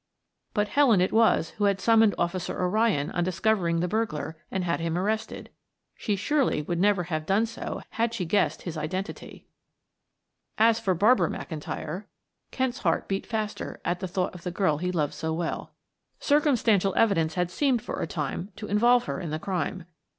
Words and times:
But 0.55 0.69
Helen 0.69 0.99
it 0.99 1.13
was 1.13 1.51
who 1.51 1.65
had 1.65 1.79
summoned 1.79 2.15
Officer 2.17 2.59
O'Ryan 2.59 3.11
on 3.11 3.23
discovering 3.23 3.81
the 3.81 3.87
burglar 3.87 4.35
and 4.49 4.63
had 4.63 4.79
him 4.79 4.97
arrested. 4.97 5.51
She 5.93 6.15
surely 6.15 6.63
would 6.63 6.79
never 6.79 7.03
have 7.03 7.27
done 7.27 7.45
so 7.45 7.83
had 7.91 8.11
she 8.11 8.25
guessed 8.25 8.63
his 8.63 8.77
identity. 8.77 9.45
As 10.57 10.79
for 10.79 10.95
Barbara 10.95 11.29
McIntyre 11.29 12.05
Kent's 12.49 12.79
heart 12.79 13.07
beat 13.07 13.27
faster 13.27 13.79
at 13.85 13.99
thought 13.99 14.33
of 14.33 14.41
the 14.41 14.49
girl 14.49 14.79
he 14.79 14.91
loved 14.91 15.13
so 15.13 15.33
well. 15.35 15.71
Circumstantial 16.19 16.95
evidence 16.95 17.35
had 17.35 17.51
seemed 17.51 17.83
for 17.83 18.01
a 18.01 18.07
time 18.07 18.49
to 18.55 18.65
involve 18.65 19.03
her 19.03 19.19
in 19.19 19.29
the 19.29 19.37
crime. 19.37 19.85